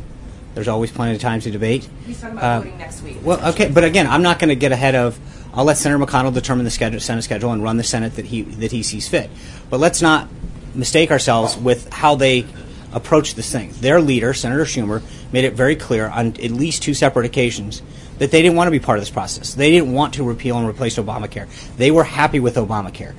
[0.55, 1.87] There's always plenty of time to debate.
[2.05, 3.17] He's talking about Uh, voting next week.
[3.23, 5.19] well, okay, but again, I'm not going to get ahead of.
[5.53, 8.41] I'll let Senator McConnell determine the schedule, Senate schedule and run the Senate that he
[8.43, 9.29] that he sees fit.
[9.69, 10.27] But let's not
[10.75, 12.45] mistake ourselves with how they
[12.91, 13.71] approach this thing.
[13.81, 17.81] Their leader, Senator Schumer, made it very clear on at least two separate occasions
[18.19, 19.55] that they didn't want to be part of this process.
[19.55, 21.47] They didn't want to repeal and replace Obamacare.
[21.77, 23.13] They were happy with Obamacare.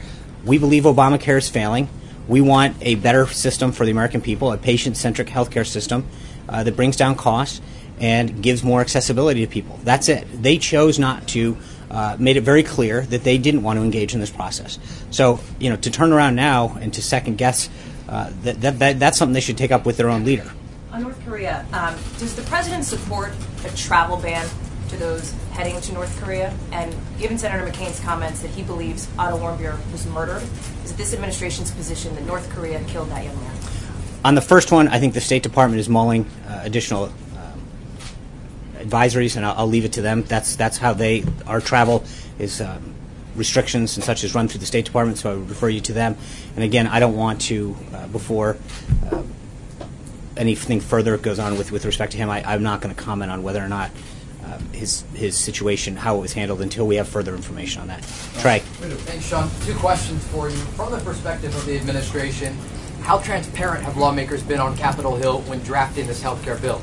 [0.45, 1.89] We believe Obamacare is failing.
[2.29, 6.07] We want a better system for the American people, a patient-centric healthcare system
[6.49, 7.61] uh, that brings down costs
[8.01, 9.79] and gives more accessibility to people.
[9.85, 10.27] That's it.
[10.43, 11.57] They chose not to.
[11.91, 14.81] Uh, made it very clear that they didn't want to engage in this process.
[15.13, 17.69] So, you know, to turn around now and to second guess,
[18.09, 20.51] uh, that, that, that that's something they should take up with their own leader.
[20.91, 23.33] On North Korea, um, does the president support
[23.65, 24.49] a travel ban
[24.89, 26.53] to those heading to North Korea?
[26.73, 30.43] And given Senator McCain's comments that he believes Otto Warmbier was murdered,
[30.85, 33.57] is it this administration's position that North Korea killed that young man?
[34.25, 37.61] On the first one, I think the State Department is mulling uh, additional um,
[38.77, 40.23] advisories, and I'll, I'll leave it to them.
[40.23, 42.05] That's that's how they our travel
[42.39, 42.95] is um,
[43.37, 45.19] restrictions and such is run through the State Department.
[45.19, 46.17] So I would refer you to them.
[46.55, 48.57] And again, I don't want to uh, before.
[49.11, 49.23] Uh,
[50.37, 53.31] anything further goes on with, with respect to him, I, I'm not going to comment
[53.31, 53.91] on whether or not
[54.45, 58.03] uh, his his situation, how it was handled, until we have further information on that.
[58.41, 58.59] Trey.
[58.59, 59.49] Thanks, Sean.
[59.65, 60.57] Two questions for you.
[60.57, 62.57] From the perspective of the administration,
[63.05, 66.81] how transparent have lawmakers been on Capitol Hill when drafting this health care bill?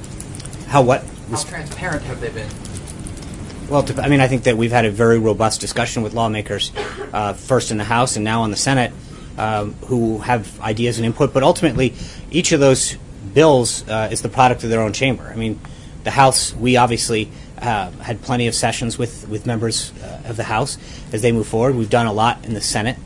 [0.67, 1.03] How what?
[1.31, 2.49] How transparent have they been?
[3.67, 6.71] Well, to, I mean, I think that we've had a very robust discussion with lawmakers,
[7.11, 8.93] uh, first in the House and now in the Senate,
[9.37, 11.33] um, who have ideas and input.
[11.33, 11.95] But ultimately,
[12.29, 12.97] each of those
[13.33, 15.23] bills uh, is the product of their own chamber.
[15.23, 15.59] I mean,
[16.03, 20.43] the House, we obviously uh, had plenty of sessions with, with members uh, of the
[20.43, 20.77] House
[21.13, 21.75] as they move forward.
[21.75, 22.97] We've done a lot in the Senate,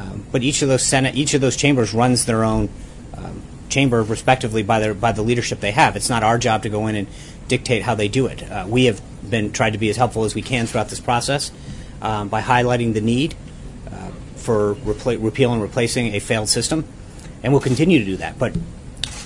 [0.00, 2.70] um, but each of those Senate, each of those chambers runs their own
[3.16, 5.96] um, chamber respectively by their by the leadership they have.
[5.96, 7.08] It's not our job to go in and
[7.48, 8.42] dictate how they do it.
[8.42, 11.52] Uh, we have been tried to be as helpful as we can throughout this process
[12.00, 13.34] um, by highlighting the need
[13.90, 16.84] uh, for repla- repeal and replacing a failed system,
[17.42, 18.38] and we'll continue to do that.
[18.38, 18.56] But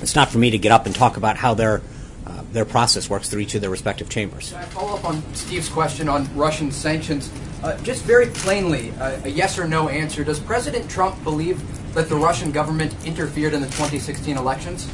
[0.01, 1.83] it's not for me to get up and talk about how their
[2.27, 4.51] uh, their process works through each of their respective chambers.
[4.51, 7.31] Can I follow up on Steve's question on Russian sanctions?
[7.64, 10.22] Uh, just very plainly, uh, a yes or no answer.
[10.22, 11.62] Does President Trump believe
[11.94, 14.87] that the Russian government interfered in the 2016 elections?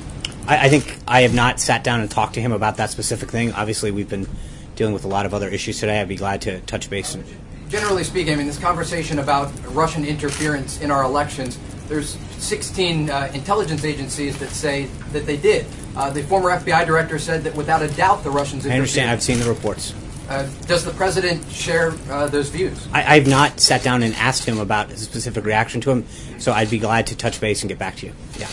[0.47, 3.29] I, I think I have not sat down and talked to him about that specific
[3.29, 3.53] thing.
[3.55, 4.29] Obviously, we've been
[4.77, 6.01] dealing with a lot of other issues today.
[6.01, 7.13] I'd be glad to touch base.
[7.13, 7.25] And,
[7.69, 13.33] Generally speaking, I mean, this conversation about Russian interference in our elections, there's 16 uh,
[13.35, 15.67] intelligence agencies that say that they did.
[15.97, 19.11] Uh, the former FBI director said that without a doubt the Russians I understand.
[19.11, 19.93] I've seen the reports.
[20.31, 22.87] Uh, does the president share uh, those views?
[22.93, 26.07] I, I've not sat down and asked him about his specific reaction to him,
[26.39, 28.13] so I'd be glad to touch base and get back to you.
[28.39, 28.49] Yeah.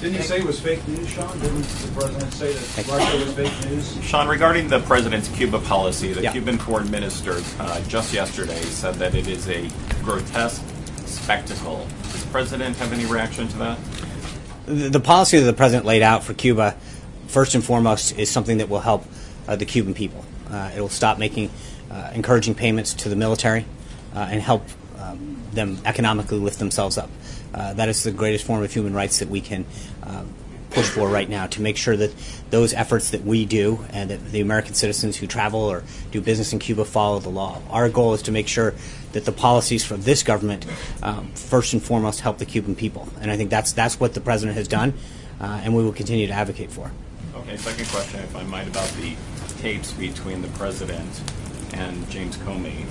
[0.00, 1.38] Didn't you say it was fake news, Sean?
[1.38, 4.02] Didn't the president say that Russia was fake news?
[4.04, 6.32] Sean, regarding the president's Cuba policy, the Yeah.
[6.32, 9.70] Cuban foreign minister uh, just yesterday said that it is a
[10.02, 10.60] grotesque
[11.06, 11.86] spectacle.
[12.02, 13.78] Does the president have any reaction to that?
[14.66, 16.76] The, the policy that the president laid out for Cuba,
[17.28, 19.04] first and foremost, is something that will help
[19.46, 20.24] uh, the Cuban people.
[20.52, 21.50] Uh, it will stop making
[21.90, 23.64] uh, encouraging payments to the military
[24.14, 24.64] uh, and help
[24.98, 27.10] um, them economically lift themselves up.
[27.52, 29.64] That is the greatest form of human rights that we can
[30.72, 32.12] push for right now to make sure that
[32.50, 36.52] those efforts that we do and that the American citizens who travel or do business
[36.52, 37.60] in Cuba follow the law.
[37.70, 38.74] Our goal is to make sure
[39.12, 40.66] that the policies from this government,
[41.02, 43.08] um, first and foremost, help the Cuban people.
[43.20, 44.94] And I think that's that's what the president has done,
[45.40, 46.90] uh, and we will continue to advocate for.
[47.36, 49.14] Okay, second question, if I might, about the
[49.62, 51.22] tapes between the president
[51.72, 52.84] and James Comey.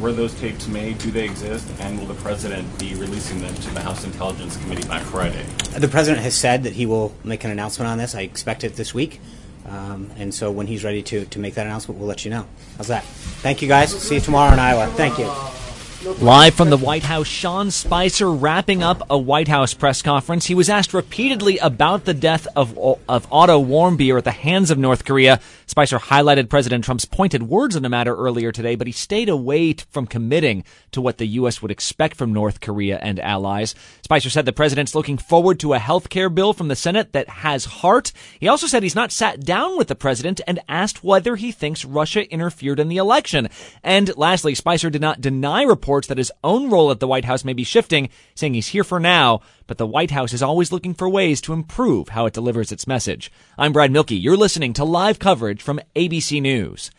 [0.00, 0.98] Were those tapes made?
[0.98, 1.70] Do they exist?
[1.78, 5.46] And will the president be releasing them to the House Intelligence Committee by Friday?
[5.78, 8.16] The president has said that he will make an announcement on this.
[8.16, 9.20] I expect it this week.
[9.64, 12.44] Um, and so when he's ready to, to make that announcement, we'll let you know.
[12.76, 13.04] How's that?
[13.04, 13.96] Thank you, guys.
[13.96, 14.88] See you tomorrow in Iowa.
[14.88, 15.30] Thank you.
[16.02, 20.46] Live from the White House, Sean Spicer wrapping up a White House press conference.
[20.46, 22.76] He was asked repeatedly about the death of,
[23.08, 25.38] of Otto Warmbier at the hands of North Korea.
[25.66, 29.74] Spicer highlighted President Trump's pointed words on the matter earlier today, but he stayed away
[29.90, 31.62] from committing to what the U.S.
[31.62, 33.76] would expect from North Korea and allies.
[34.02, 37.28] Spicer said the president's looking forward to a health care bill from the Senate that
[37.28, 38.12] has heart.
[38.40, 41.84] He also said he's not sat down with the president and asked whether he thinks
[41.84, 43.48] Russia interfered in the election.
[43.84, 47.26] And lastly, Spicer did not deny reports reports that his own role at the White
[47.26, 50.72] House may be shifting, saying he's here for now, but the White House is always
[50.72, 53.30] looking for ways to improve how it delivers its message.
[53.58, 54.12] I'm Brad Mielke.
[54.12, 56.90] You're listening to live coverage from ABC News.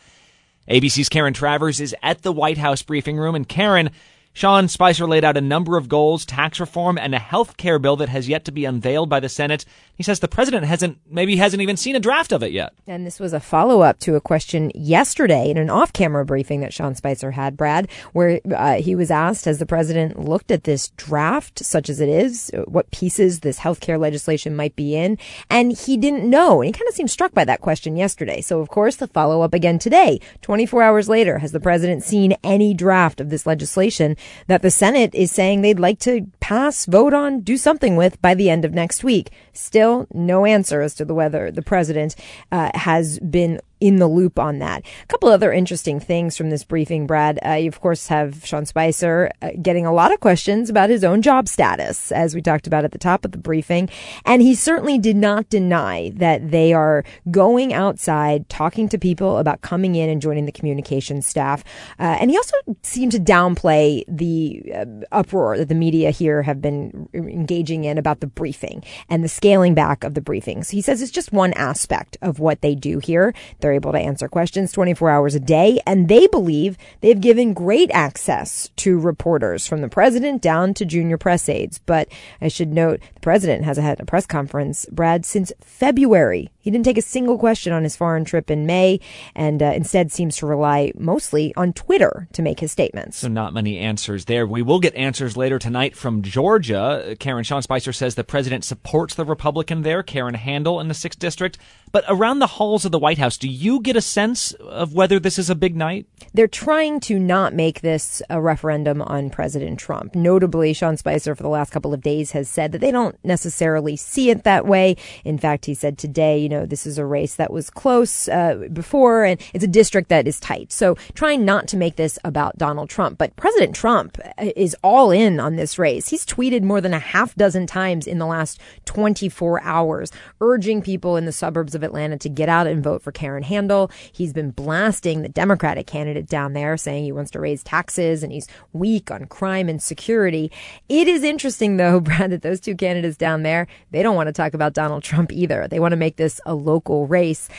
[0.70, 3.90] ABC's Karen Travers is at the White House briefing room, and Karen,
[4.36, 7.96] Sean Spicer laid out a number of goals, tax reform, and a health care bill
[7.98, 9.64] that has yet to be unveiled by the Senate.
[9.96, 12.74] He says the president hasn't, maybe hasn't even seen a draft of it yet.
[12.88, 16.62] And this was a follow up to a question yesterday in an off camera briefing
[16.62, 20.64] that Sean Spicer had, Brad, where uh, he was asked, has the president looked at
[20.64, 25.20] this draft, such as it is, what pieces this health care legislation might be in?
[25.52, 26.62] And he didn't know.
[26.62, 28.42] And he kind of seemed struck by that question yesterday.
[28.42, 32.36] So, of course, the follow up again today, 24 hours later, has the president seen
[32.44, 34.18] any draft of this legislation?
[34.48, 38.34] That the Senate is saying they'd like to pass, vote on, do something with by
[38.34, 39.32] the end of next week.
[39.54, 42.16] Still, no answer as to the whether the president
[42.52, 44.82] uh, has been in the loop on that.
[45.04, 47.38] A couple other interesting things from this briefing, Brad.
[47.46, 51.04] Uh, you, of course, have Sean Spicer uh, getting a lot of questions about his
[51.04, 53.90] own job status, as we talked about at the top of the briefing.
[54.26, 59.60] And he certainly did not deny that they are going outside, talking to people about
[59.60, 61.62] coming in and joining the communications staff.
[62.00, 66.62] Uh, and he also seemed to downplay the uh, uproar that the media here have
[66.62, 70.70] been engaging in about the briefing and the scaling back of the briefings.
[70.70, 73.34] He says it's just one aspect of what they do here.
[73.60, 77.92] They're able to answer questions 24 hours a day, and they believe they've given great
[77.92, 81.80] access to reporters from the president down to junior press aides.
[81.80, 82.08] But
[82.40, 86.53] I should note the president hasn't had a press conference, Brad, since February.
[86.64, 89.02] He didn't take a single question on his foreign trip in May
[89.36, 93.18] and uh, instead seems to rely mostly on Twitter to make his statements.
[93.18, 94.48] So, not many answers there.
[94.48, 97.18] We will get answers later tonight from Georgia.
[97.20, 101.20] Karen Sean Spicer says the president supports the Republican there, Karen Handel in the 6th
[101.20, 101.58] District.
[101.92, 105.20] But around the halls of the White House, do you get a sense of whether
[105.20, 106.08] this is a big night?
[106.34, 110.16] They're trying to not make this a referendum on President Trump.
[110.16, 113.96] Notably, Sean Spicer, for the last couple of days, has said that they don't necessarily
[113.96, 114.96] see it that way.
[115.24, 118.68] In fact, he said today, you know, this is a race that was close uh,
[118.72, 120.72] before, and it's a district that is tight.
[120.72, 123.18] So, trying not to make this about Donald Trump.
[123.18, 126.10] But President Trump is all in on this race.
[126.10, 131.18] He's tweeted more than a half dozen times in the last 24 hours, urging people
[131.18, 133.92] in the suburbs of Atlanta to get out and vote for Karen Handel.
[134.12, 138.32] He's been blasting the Democratic candidate down there, saying he wants to raise taxes and
[138.32, 140.52] he's weak on crime and security.
[140.90, 144.34] It is interesting, though, Brad, that those two candidates down there, they don't want to
[144.34, 145.68] talk about Donald Trump either.
[145.68, 147.50] They want to make this a local race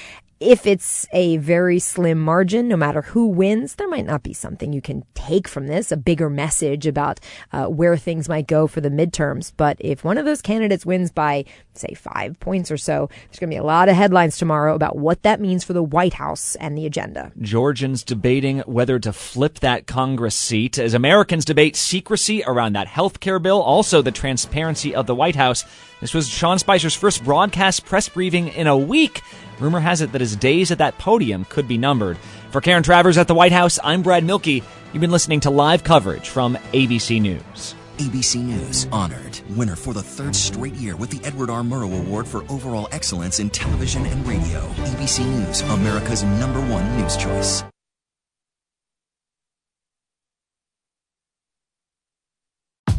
[0.45, 4.73] if it's a very slim margin, no matter who wins, there might not be something
[4.73, 7.19] you can take from this, a bigger message about
[7.53, 9.53] uh, where things might go for the midterms.
[9.57, 13.51] But if one of those candidates wins by, say, five points or so, there's going
[13.51, 16.57] to be a lot of headlines tomorrow about what that means for the White House
[16.57, 17.33] and the agenda.
[17.41, 23.21] Georgians debating whether to flip that Congress seat as Americans debate secrecy around that health
[23.21, 25.65] care bill, also the transparency of the White House.
[26.01, 29.23] This was Sean Spicer's first broadcast press briefing in a week.
[29.61, 32.19] Rumor has it that his days at that podium could be numbered.
[32.51, 34.47] For Karen Travers at the White House, I'm Brad Mielke.
[34.47, 37.75] You've been listening to live coverage from ABC News.
[37.99, 41.63] ABC News honored winner for the third straight year with the Edward R.
[41.63, 44.61] Murrow Award for overall excellence in television and radio.
[44.85, 47.63] ABC News, America's number one news choice.